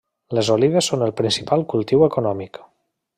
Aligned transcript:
Les 0.37 0.47
olives 0.53 0.87
són 0.93 1.05
el 1.09 1.13
principal 1.21 1.67
cultiu 1.75 2.07
econòmic. 2.11 2.59